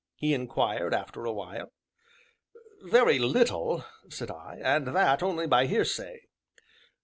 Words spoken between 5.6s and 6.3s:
hearsay."